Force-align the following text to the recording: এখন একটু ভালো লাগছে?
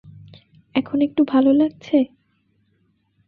এখন 0.75 0.97
একটু 1.01 1.21
ভালো 1.23 1.51
লাগছে? 1.53 1.97